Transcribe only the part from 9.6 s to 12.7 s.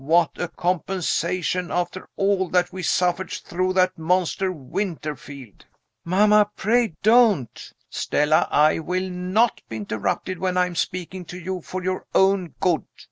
be interrupted, when I am speaking to you for your own